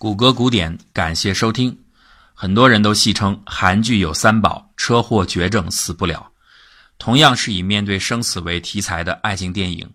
[0.00, 1.76] 谷歌古典，感谢收听。
[2.32, 6.30] 很多人都戏称韩剧有三宝：车祸、绝症、死不了。
[6.98, 9.90] 同样是以面对生死为题材的爱情电影，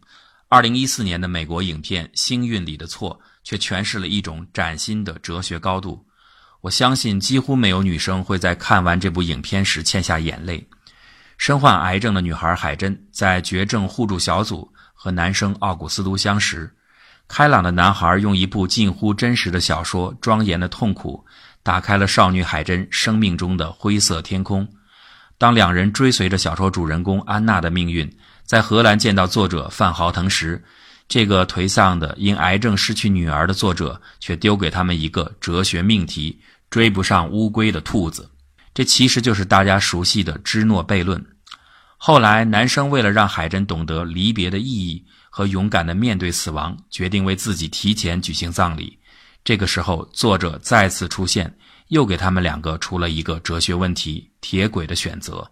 [0.49, 6.05] 二零一四年的美国影片《星运里的错》却诠释了一种崭新的哲学高度。
[6.59, 10.67] 我相信几乎没有女生会在看完这部影片时欠下眼泪。
[11.37, 16.69] 身患癌症的女孩海珍在绝症互助小组和男生奥古斯都相识。
[17.27, 21.25] 开朗的男孩用一部近乎真实的小说庄严的痛苦，
[21.63, 24.67] 打开了少女海珍生命中的灰色天空。
[25.37, 28.09] 当两人追随着小说主人公安娜的命运，
[28.45, 30.63] 在荷兰见到作者范豪腾时，
[31.07, 38.29] 这个颓丧的因癌症失去女儿的作者却丢给他们一个哲学命题：追不上乌龟的兔子。
[38.73, 41.23] 这其实就是大家熟悉的芝诺悖论。
[41.97, 45.05] 后来，男生为了让海珍懂得离别的意义。
[45.35, 48.99] 和勇敢的面对死亡，决定为自己提前举行葬礼。
[49.43, 51.51] 这个时候，作者再次出现，
[51.87, 55.49] 又给他们两个出了一个哲学问题：铁轨的选择。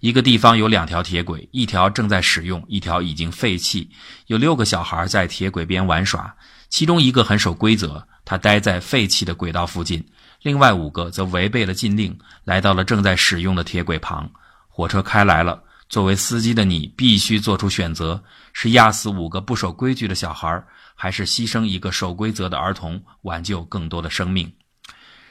[0.00, 3.88] 一个地方有两条铁轨，一条正在使用，一条已经废弃。
[4.26, 6.36] 有六个小孩在铁轨边玩耍，
[6.68, 9.98] 其中一个很守规则，他待在废弃的轨道附近；
[10.42, 14.30] 另外五个则违背了禁令，来到了正在使用的铁轨旁。
[14.68, 15.62] 火车开来了。
[15.90, 24.52] 作为司机的你，必须做出选择：是压死五个不守规矩的小孩，还是牺牲一个守规则的儿童，挽救更多的生命？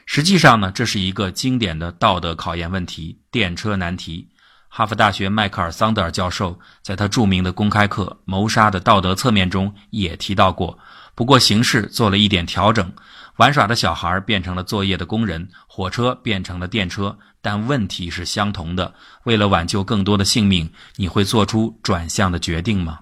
[0.06, 4.28] 实际上呢，这是一个经典的道德考验问题——电车难题。
[4.68, 10.78] 哈佛大学迈克尔·桑德尔教授在他著名的公开课《谋杀的道德侧面》中也提到过，
[11.16, 12.92] 不过形式做了一点调整。
[13.40, 18.94] 玩耍的小孩变成了作业的工人，火车变成了电车，但问题是相同的。
[19.24, 23.00] 为了挽救更多的性命，你会做出转向的决定吗？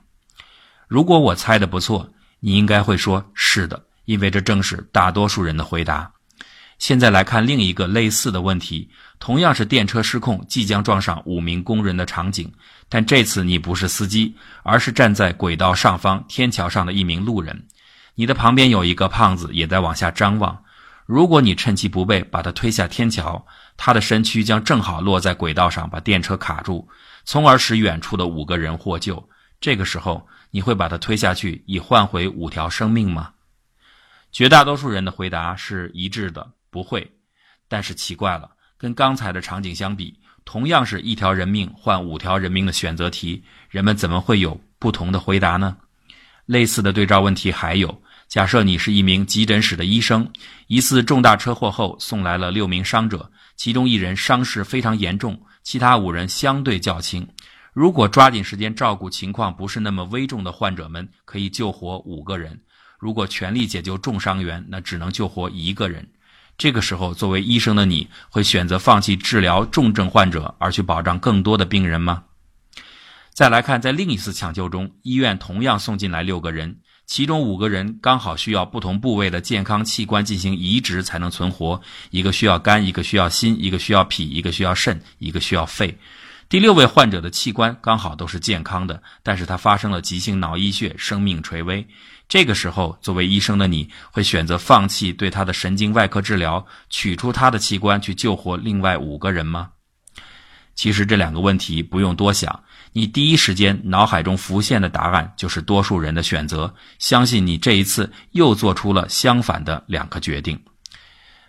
[0.88, 2.08] 如果我猜的不错，
[2.40, 6.12] 你应该会说是的，因为这正是大多数人的回答。
[6.78, 12.54] 现在来看另一个类似的问题，同样是电车失控，即将撞上五名工人的场景，
[12.88, 17.68] 但这次你不是司机，而是站在轨道上方天桥上的一名路人。
[18.20, 20.64] 你的旁边有一个胖子，也在往下张望。
[21.06, 23.46] 如果你趁其不备把他推下天桥，
[23.78, 26.90] 他的身躯将正好落在轨道上，把电车卡住，
[27.26, 29.24] 从而使远处的五个人获救。
[29.62, 33.34] 这个时候，你会把他推下去，以换回五条生命吗？
[34.32, 37.08] 绝大多数人的回答是一致的，不会。
[37.68, 45.78] 但是奇怪了，跟刚才的场景相比，同样是一条人命换五条人命的选择题，人们怎么会有不同的回答呢？
[46.48, 48.02] 类似的对照问题还有。
[48.28, 50.30] 假设你是一名急诊室的医生，
[50.68, 57.26] 一次重大车祸后送来了六名伤者，其中一人伤势非常严重，其他五人相对较轻。
[57.72, 62.52] 如果抓紧时间照顾情况不是那么危重的患者们，可以救活五个人；
[63.00, 66.06] 如果全力解救重伤员，那只能救活一个人。
[66.58, 72.24] 这个时候，作为医生的你会选择放弃治疗重症患者，而去保障更多的病人吗？
[73.34, 76.80] 再来看，在另一次抢救中，医院同样送进来六个人。
[77.08, 81.82] 其中五个人刚好需要不同部位的健康器官进行移植才能存活，
[82.12, 85.98] 一个需要肝，一个需要心，一个需要脾，一个需要肾，一个需要肺。
[86.50, 91.88] 第六位患者的器官刚好都是健康的，但是他发生了急性脑溢血，生命垂危。
[92.28, 99.70] 这个时候，作为医生的你会选择放弃对他的神经外科治疗，取出他的器官去救活另外五个人吗？
[100.78, 102.64] 其实这两个问题不用多想。
[102.94, 106.74] 你第一时间脑海中浮现的答案就是多数人的选择。
[107.00, 110.58] 相信你这一次又做出了相反的两个决定。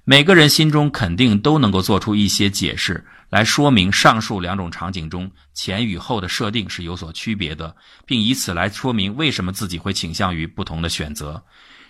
[0.04, 11.42] 每个人心中肯定都能够做出一些解释来说明上述两种场景中前与后的设定是有所区别的，并以此来说明为什么自己会倾向于不同的选择。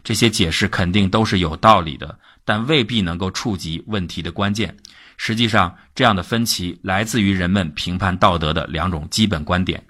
[0.03, 4.75] 这些解释肯定都是有道理的，但未必能够触及问题的关键。
[5.19, 9.85] 实际上，这样的分歧来自于人们评判道德的两种基本观点。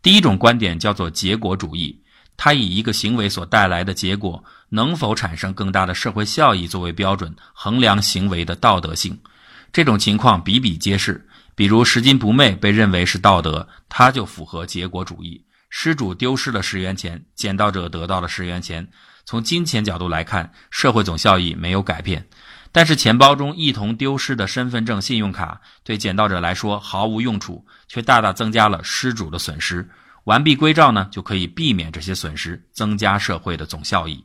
[0.00, 2.00] 第一种观点叫做结果主义，
[2.36, 9.18] 它以一个行为所带来的结果能否产生更大的社会效益作为标准，衡量行为的道德性。
[9.72, 11.26] 这种情况比比皆是，
[11.56, 15.44] 比如拾金不昧被认为是道德，它就符合结果主义。
[15.68, 18.86] 失主丢失了十元钱，捡到者得到了十元钱，
[19.24, 22.26] 从金钱角度来看，社会总效益没有改变。
[22.74, 29.88] 但是钱包中一同丢失的身份证、信用卡对捡到者来说毫无用处，却大大增加了失主的损失。
[30.24, 34.24] 完璧归赵呢，就可以避免这些损失，增加社会的总效益。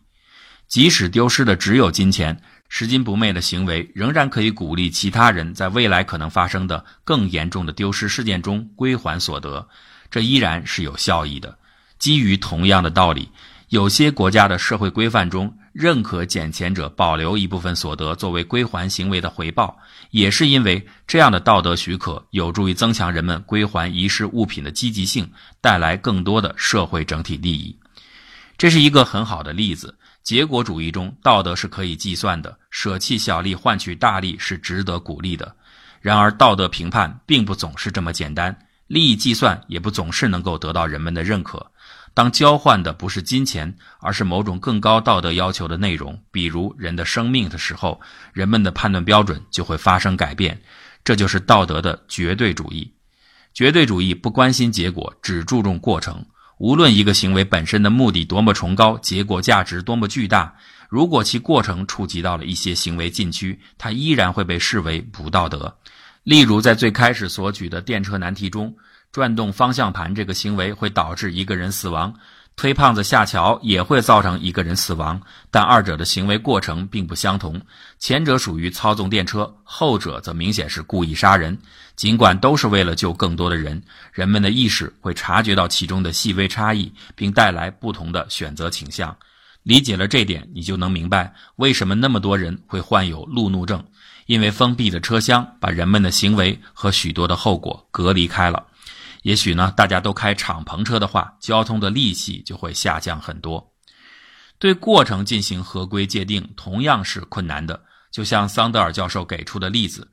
[0.68, 9.68] 即使丢失的只有金钱，拾金不昧的行为仍然可以鼓励其他人在未来可能发生的更严重的丢失事件中归还所得，
[10.12, 11.58] 这依然是有效益的。
[12.00, 13.30] 基于同样的道理，
[13.70, 15.54] 有些国家的社会规范中。
[15.74, 19.78] 认可捡钱者保留一部分所得作为归还行为的回报，
[20.10, 25.30] 也是因为这样的道德许可有助于增强人们归还遗失物品的积极性，
[25.62, 27.78] 带来更多的社会整体利益。
[28.58, 29.96] 这是一个很好的例子。
[30.24, 35.56] 结果主义中，道德是可以计算的，舍弃小利换取大利是值得鼓励的。
[36.02, 41.64] 然而，道德评判并不总是这么简单，利益计算也不总是能够得到人们的认可。
[42.18, 48.02] 当交换的不是金钱，而是某种更高道德要求的内容，比如人的生命的时候，
[48.34, 50.60] 人们的判断标准就会发生改变。
[51.04, 52.92] 这就是道德的绝对主义。
[53.54, 56.26] 绝对主义不关心结果，只注重过程。
[56.58, 60.52] 无论一个行为本身的目的多么崇高，结果价值多么巨大，
[60.90, 65.78] 如果其过程触及到了一些行为禁区，它依然会被视为不道德。
[66.24, 68.76] 例如，在最开始所举的电车难题中。
[69.18, 72.14] 转动方向盘这个行为会导致一个人死亡，
[72.56, 75.20] 推胖子下桥也会造成一个人死亡，
[75.50, 77.60] 但二者的行为过程并不相同。
[77.98, 81.58] 前者属于操纵电车，后者则明显是故意杀人。
[81.96, 83.82] 尽管都是为了救更多的人，
[84.14, 89.18] 人们的意识会察觉到其中的细微差异，并带来不同的选择倾向。
[89.64, 93.84] 理解了这点，你就能明白为什么那么多人会患有路怒症，
[94.28, 98.68] 因为封闭的车厢把人们的行为和许多的后果隔离开了。
[99.24, 103.74] 也许呢，大家都开敞篷车的话，交通的戾气就会下降很多。
[104.60, 107.80] 对过程进行合规界定同样是困难的。
[108.10, 110.08] 就像桑德尔教授给出的例子，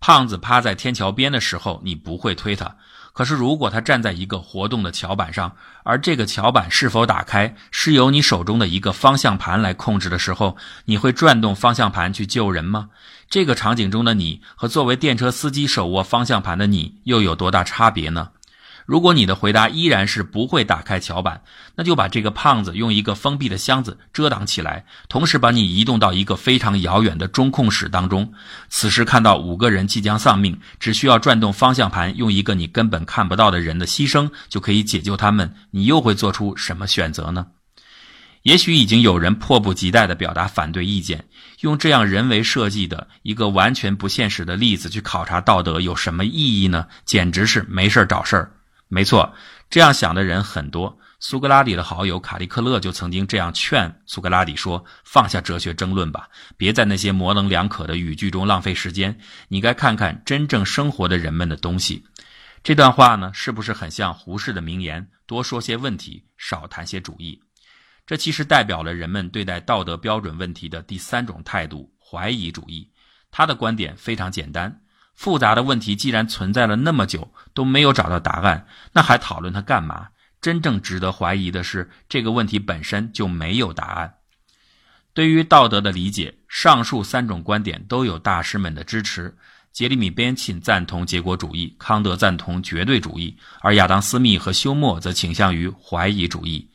[0.00, 2.74] 胖子趴在天桥边的时候，你不会推他。
[3.12, 10.56] 可是如果他站在一个活动的桥板上，而这个桥板是否打开是由你手中的一个方向盘来控制的时候，
[10.86, 12.88] 你会转动方向盘去救人吗？
[13.28, 18.30] 这个场景中的你和作为电车司机手握方向盘的你又有多大差别呢？
[18.86, 21.42] 如果你的回答依然是不会打开桥板，
[21.76, 28.32] 那就把这个胖子用一个封闭的箱子遮挡起来，同时把你移动到一个非常遥远的中控室当中。
[28.68, 35.54] 此时看到五个人即将丧命，只需要转动方向盘，用一个你根本看不到的人的牺牲就可以解救他们。
[35.70, 37.46] 你又会做出什么选择呢？
[38.42, 41.26] 也许已经有人迫不及待地表达反对意见，
[41.60, 46.88] 用这样人为设计的一个完全不现实的例子去考察道德有什么意义呢？
[47.04, 48.52] 简直是没事找事儿。
[48.92, 49.34] 没错，
[49.70, 50.98] 这样想的人很多。
[51.18, 56.28] 苏格拉底的好友卡利克勒就曾经这样劝苏格拉底说：“放下哲学争论吧，
[56.58, 59.18] 别在那些模棱两可的语句中浪费时间。
[59.48, 62.04] 你该看看真正生活的人们的东西。”
[62.62, 67.40] 这段话呢，是不是很像胡适的名言：“多说些问题，少谈些主义。”
[68.04, 72.90] 这其实代表了人们对待道德标准问题的第三种态度——怀疑主义。
[73.30, 74.81] 他的观点非常简单。
[75.14, 80.08] 复杂的问题既然存在了那么久都没有找到答案，那还讨论它干嘛？
[80.40, 84.14] 真正值得怀疑的是，这个问题本身就没有答案。
[85.14, 89.36] 对于道德的理解，上述三种观点都有大师们的支持。
[89.70, 96.68] 杰里米·边沁赞同结果主义，康德赞同绝对主义，而亚当·斯密和休谟则倾向于怀疑主义。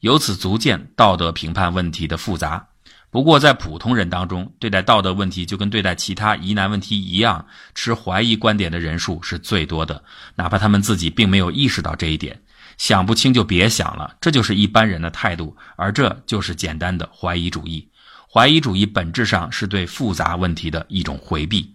[0.00, 2.66] 由此足见道德评判问题的复杂。
[3.12, 10.02] 不过，在普通人当中，对待道德问题就跟对待其他疑难问题一样，持怀疑观点的人数是最多的，
[10.34, 12.40] 哪怕他们自己并没有意识到这一点。
[12.78, 17.86] 想不清就别想了，这就是一般人的态度，而这就是简单的怀疑主义。
[18.32, 21.74] 怀疑主义本质上是对复杂问题的一种回避。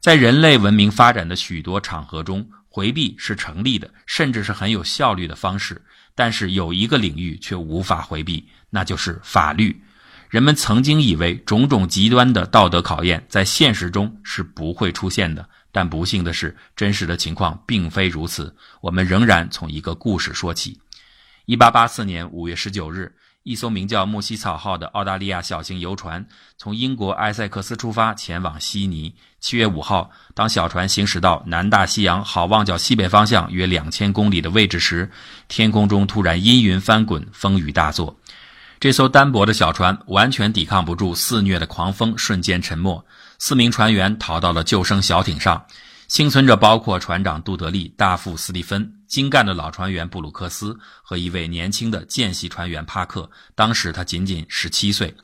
[0.00, 5.80] 在人类文明发展的许多场合中，回避是成立的，甚至是很有效率的方式。
[6.16, 9.80] 但是有一个领域却无法回避，那就是法律。
[10.28, 18.54] 人们曾经以为种种极端的道德考验在现实中是不会出现的，但不幸的是，真实的情况并非如此。
[18.80, 20.80] 我们仍然从一个故事说起。
[21.44, 23.14] 一八八四年五月十九日，
[23.44, 26.26] 一艘名叫“木西草号”的澳大利亚小型游船
[26.58, 29.14] 从英国埃塞克斯出发，前往悉尼。
[29.38, 35.08] 七月五号，当小船行驶到南大西洋好望角西北方向约两千公里的位置时，
[35.46, 38.18] 天空中突然阴云翻滚，风雨大作。
[38.78, 43.04] 这艘单薄的小船完全抵抗不住肆虐的狂风，瞬间沉没。
[43.38, 45.64] 四名船员逃到了救生小艇上，
[46.08, 53.28] 幸存者包括船长杜德利、大副斯蒂芬、精干的老船员布鲁克斯和一位年轻的见习船员帕克。
[53.54, 55.14] 当时他仅仅十七岁。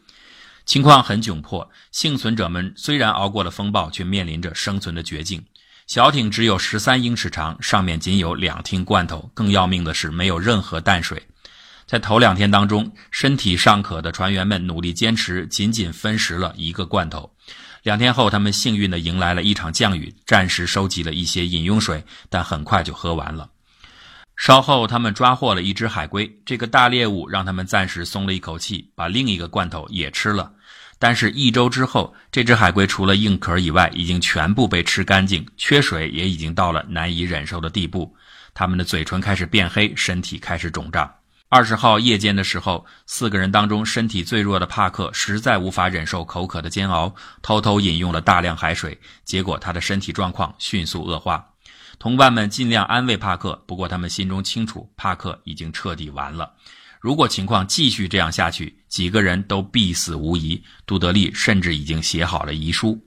[0.64, 5.44] 情况很窘迫，幸存者们虽然熬过了风暴，却面临着生存的绝境。
[5.88, 9.30] 小艇只有十三英尺长，上面仅有两听罐头。
[9.34, 11.20] 更要命的是，没有任何淡水。
[11.92, 17.30] 在头两天当中，身体尚可的船员们努力坚持，仅仅分食了一个罐头。
[17.82, 23.46] 两天后，他们幸运地迎来了一场降雨，暂时收集了一些饮用水，但很快就喝完了。
[24.38, 30.50] 稍后，他们抓获了一只海龟，这个大猎物让他们暂时松了一口气，把另一个罐头也吃了。
[30.98, 38.16] 但是，一周之后，这只海龟除了硬壳以外，已经全部被吃干净，缺水也已经到了难以忍受的地步。
[38.54, 41.12] 他们的嘴唇开始变黑，身体开始肿胀。
[41.54, 51.46] 二十号夜间的时候，四个人当中身体最弱的帕克实在无法忍受口渴的煎熬，偷偷饮用了大量海水，结果他的身体状况迅速恶化。
[51.98, 56.50] 同伴们尽量安慰帕克，不过他们心中清楚，帕克已经彻底完了。
[56.98, 60.64] 如果情况继续这样下去，几个人都必死无疑。
[60.86, 62.98] 杜德利甚至已经写好了遗书。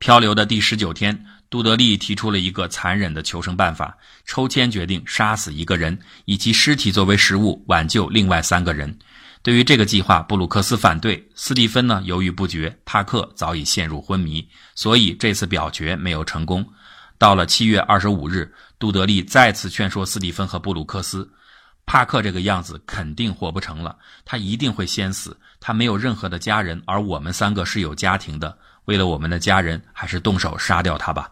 [0.00, 1.24] 漂流的第十九天。
[1.50, 8.94] 杜德利提出了一个残忍的求生办法：抽签决定杀死一个人，以其尸体作为食物，挽救另外三个人。
[9.42, 16.66] 对于这个计划，布鲁克斯反对，斯蒂芬呢犹豫不决，帕克早已陷入昏迷，所以这次表决没有成功。
[17.16, 21.26] 到了七月二十五日，杜德利再次劝说斯蒂芬和布鲁克斯：
[21.86, 25.34] 帕克这个样子肯定活不成了，他一定会先死。
[25.60, 28.56] 他没有任何的家人，而我们三个是有家庭的。
[28.84, 31.30] 为了我们的家人，还是动手杀掉他吧。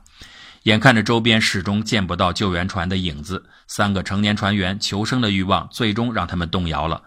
[0.66, 7.00] 眼看着周边始终见不到救援船的影子，三个成年船员求生的欲望最终让他们动摇了。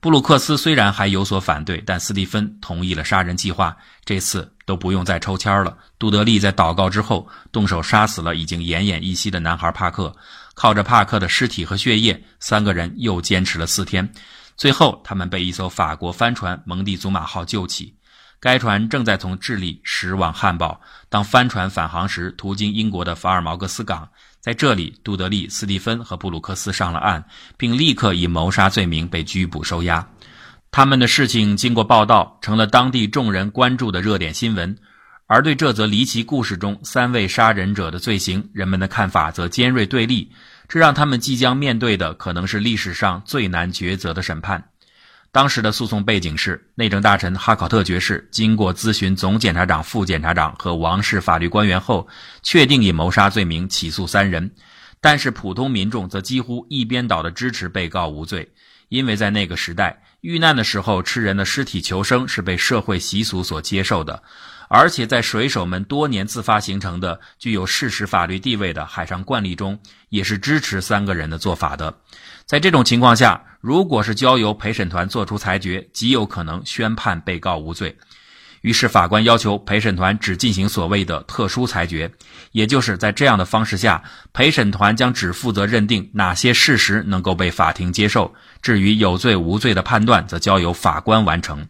[0.00, 3.74] 布鲁克斯虽然还有所反对，但斯蒂芬同意了杀人计划。
[4.04, 5.74] 这次都不用再抽签了。
[5.98, 10.14] 杜德利在祷告之后动手杀死了已经奄奄一息的男孩帕克。
[10.54, 14.06] 靠着帕克的尸体和血液，三个人又坚持了四天。
[14.58, 17.94] 最后，他们被一艘法国帆船“蒙蒂祖马号”救起。
[18.40, 20.80] 该船正在从智利驶往汉堡。
[21.08, 24.08] 当帆船返航时，途经英国的法尔茅格斯港，
[24.40, 27.24] 在这里，杜德利、斯蒂芬和布鲁克斯上了岸，
[27.56, 30.06] 并立刻以谋杀罪名被拘捕收押。
[30.70, 34.76] 他们的事情经过报道，成了当地众人关注的热点新闻。
[35.28, 40.30] 而对这则离奇故事中三位杀人者的罪行，人们的看法则尖锐对立。
[40.68, 44.62] 这让他们即将面对的可能是历史上最难抉择的审判。
[45.36, 52.08] 当时的诉讼背景是，内政大臣哈考特爵士经过咨询总检察长、副检察长和王室法律官员后，
[52.42, 54.50] 确定以谋杀罪名起诉三人。
[54.98, 58.50] 但是普通民众则几乎一边倒的支持被告无罪，
[58.88, 64.22] 因为在那个时代，遇难的时候吃人的尸体求生是被社会习俗所接受的。
[64.68, 69.78] 而且在水手们多年自发形成的具有事实法律地位的海上惯例中，
[70.08, 71.94] 也是支持三个人的做法的。
[72.46, 77.98] 在这种情况下，如果是交由陪审团作出裁决，极有可能宣判被告无罪。
[78.60, 82.08] 于是法官要求陪审团只进行所谓的特殊裁决，
[82.52, 84.00] 也就是在这样的方式下，
[84.32, 88.32] 陪审团将只负责认定哪些事实能够被法庭接受，
[88.62, 91.66] 至于有罪无罪的判断，则交由法官完成。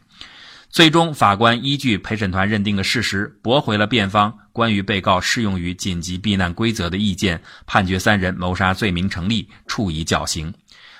[0.69, 10.53] 最终，法官依据陪审团认定的事实，驳回了辩方关于被告适用于紧急避难规则的意见，判决三人谋杀罪名成立，处以绞刑。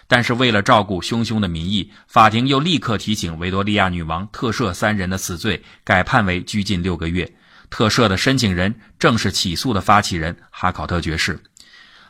[0.09, 7.31] 但是，为了照顾汹汹的民意，法庭又立刻提醒维多利亚女王特赦三人的死罪，改判为拘禁六个月。
[7.71, 11.41] 特赦的申请人正是起诉的发起人哈考特爵士。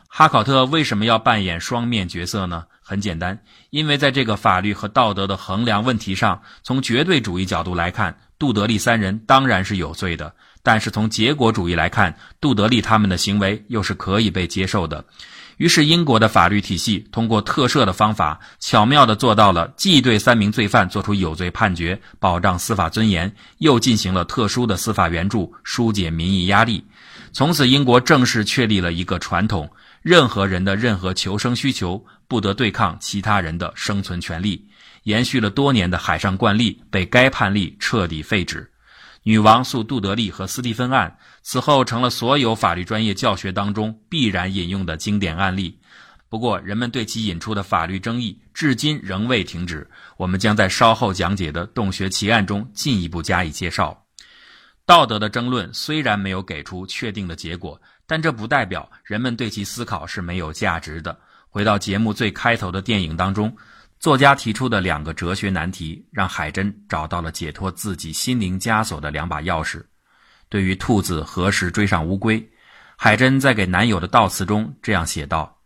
[0.07, 2.65] 哈考特为什么要扮演双面角色呢？
[2.81, 3.37] 很简单，
[3.71, 10.31] 因为在这个法律和道德的衡量问题上，从绝对主义角度来看，杜德利三人当然是有罪的；
[10.63, 15.03] 但是从结果主义来看，杜德利他们的行为又是可以被接受的。
[15.57, 26.85] 于是，英国的法律体系通过特赦的方法，巧妙地做到了既对三名罪犯作出有罪判决，保障司法尊严，又进行了特殊的司法援助，疏解民意压力。
[27.33, 29.69] 从此，英国正式确立了一个传统。
[30.03, 34.63] 任何人的任何求生需求不得对抗其他人的生存权利，
[35.03, 38.71] 延续了多年的海上惯例被该判例彻底废止。
[39.27, 45.77] 女王诉杜德利和斯蒂芬案此后成了所有法律专业教学当中必然引用的经典案例。
[46.29, 49.85] 不过，人们对其引出的法律争议至今仍未停止。
[50.15, 54.01] 我们将在稍后讲解的洞穴奇案中进一步加以介绍。
[54.85, 57.77] 道德的争论虽然没有给出确定的结果。
[58.09, 61.19] 但这不代表人们对其思考是没有价值的。
[61.49, 63.53] 回到节目最开头的电影当中，
[63.99, 69.83] 作家提出的两个哲学难题，让海珍找到了解脱自己心灵枷锁的两把钥匙。
[70.49, 72.47] 对于兔子何时追上乌龟，
[72.95, 75.57] 海珍在给男友的悼词中这样写道：“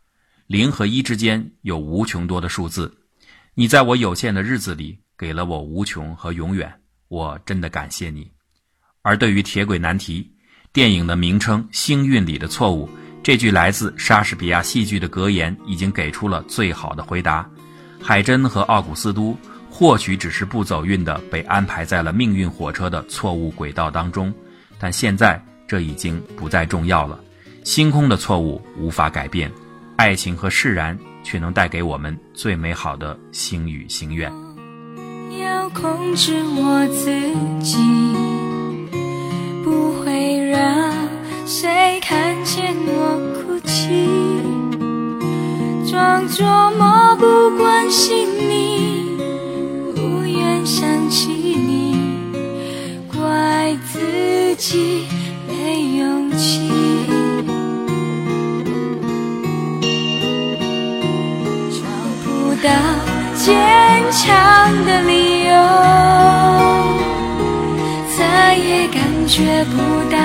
[0.48, 2.98] 零和一之间有无穷多的数字，
[3.54, 8.32] 你在我有限的日子里给了我无穷和永远，我真的感谢你。”
[9.04, 10.32] 而对于铁轨难题，
[10.72, 12.88] 电影的名称《星运里的错误》
[13.22, 17.48] 这句来自莎士比亚戏剧的格言，已经给出了最好的回答。
[18.02, 19.38] 海珍和奥古斯都
[19.70, 24.34] 或许只是不走运的被安排在了命运火车的错误轨道当中，
[24.80, 27.20] 但现在这已经不再重要了。
[27.64, 29.52] 星空的错误无法改变，
[29.96, 34.32] 爱情和释然却能带给我们最美好的星语心愿。
[35.40, 37.06] 要控制我自
[37.64, 37.78] 己，
[39.64, 40.92] 不会让
[41.46, 44.06] 谁看见我哭泣，
[45.90, 47.01] 装作梦
[47.92, 49.18] 心你，
[49.94, 51.94] 不愿想起你，
[53.14, 55.06] 怪自己
[55.46, 56.72] 没勇气，
[61.70, 61.82] 找
[62.24, 62.70] 不到
[63.36, 63.54] 坚
[64.10, 65.52] 强的理由，
[68.18, 69.76] 再也感觉不
[70.10, 70.21] 到。